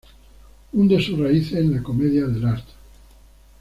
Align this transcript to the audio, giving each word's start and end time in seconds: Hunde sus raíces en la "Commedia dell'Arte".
Hunde 0.73 0.99
sus 0.99 1.19
raíces 1.19 1.59
en 1.59 1.75
la 1.75 1.83
"Commedia 1.83 2.25
dell'Arte". 2.25 2.71